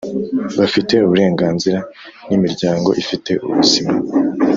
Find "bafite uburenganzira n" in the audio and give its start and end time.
0.59-2.31